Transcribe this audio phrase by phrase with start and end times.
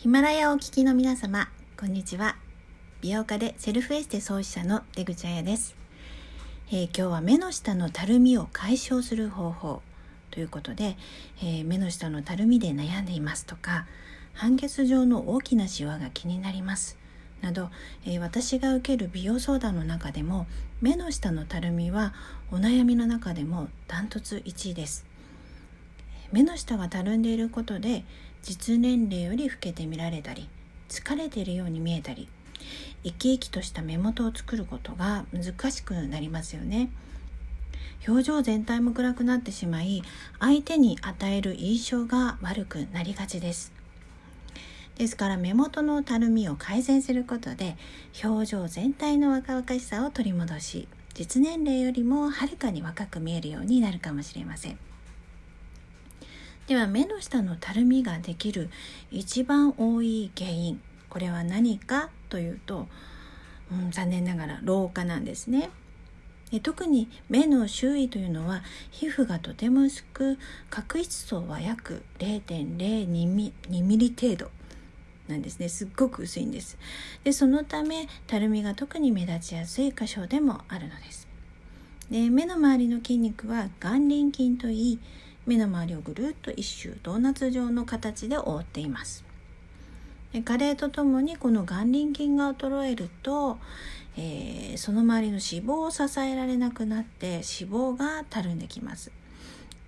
[0.00, 2.36] ヒマラヤをお聞きの皆様、こんにちは。
[3.02, 5.76] 美容家でセルフエステ創始者の出口彩です、
[6.70, 9.82] えー、今日は目の下のたるみを解消する方法
[10.30, 10.96] ということで、
[11.42, 13.84] えー、目の下のたるみで悩んでいますとか、
[14.32, 16.96] 半月状の大きなシワが気になります
[17.42, 17.68] など、
[18.06, 20.46] えー、私が受ける美容相談の中でも
[20.80, 22.14] 目の下のたるみは
[22.50, 25.04] お悩みの中でもダントツ1位です
[26.32, 28.04] 目の下がたるんでいることで
[28.42, 30.48] 実年齢より老けて見られたり
[30.88, 32.28] 疲れているように見えたり
[33.02, 36.90] 生き生きとした目元を作ることが難しくなりますよね。
[38.06, 40.02] 表情全体も暗くなってしまい
[40.38, 43.72] 相手に与える印象が悪くなりがちです。
[44.96, 47.76] ですから目元のたるみを改善することで
[48.22, 54.89] 表情全体の若々しさを取り戻し実年齢よりもはるかに若く見えるようになるかもしれません。
[56.70, 58.70] では目の下のたるみができる
[59.10, 62.86] 一番多い原因これは何かというと、
[63.72, 65.70] うん、残念ながら老化なんですね。
[66.52, 68.62] で特に目の周囲というのは
[68.92, 70.38] 皮膚がとても薄く
[70.70, 74.50] 角質層は約0.02ミリ程度
[75.26, 75.68] なんですね。
[75.68, 76.78] すっごく薄いんです。
[77.24, 81.26] でそのためたるみが特に目立ちやすい箇所でもあるのです。
[82.12, 85.00] で目の周りの筋肉は眼輪筋といい
[85.50, 89.24] 目の周りをぐるっと一周ドーナツ状の形で覆っています。
[90.44, 93.58] 加齢とともにこの眼輪筋が衰えると、
[94.16, 99.10] えー、その周りの脂肪を支えられなくなって脂肪がたるんできます。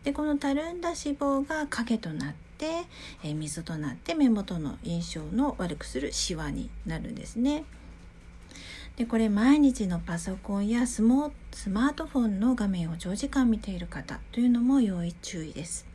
[0.03, 2.67] でこのたるんだ脂肪が影となって、
[3.23, 7.63] えー、水となって目元の印象の悪くするシワになるんですね。
[8.97, 15.87] でこれ毎日のパソコンやスマートフォンの画面を長時間見ている方というのも要注意です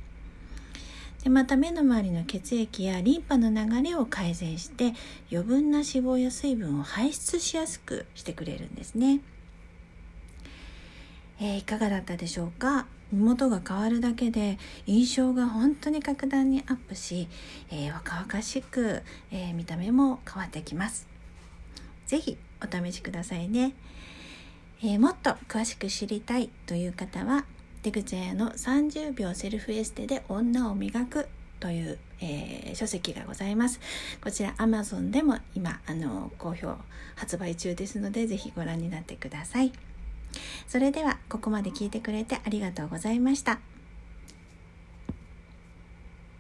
[1.23, 4.95] でまた目の周りの血液やリンパの流れを改善して
[5.31, 9.21] 余分な脂肪や水分を排出しやすくしてくれるんですね、
[11.39, 12.87] えー、いかがだったでしょうか？
[13.13, 17.29] 目元が変わるだけで印象が本当に格段にアップし、
[17.71, 21.07] えー、若々しく、えー、見た目も変わってきます
[22.07, 23.75] 是非お試しくださいね、
[24.83, 27.45] えー、もっと詳しく知りたいという方は
[27.83, 33.81] 出口屋の30秒セルフエステで女を磨くという、えー、書籍がございます。
[34.21, 36.75] こちら Amazon でも今あの好評
[37.15, 39.73] 発売中ですのでぜひご覧になってください。
[40.73, 43.61] それではここまで聞いてくれてありがとうございました。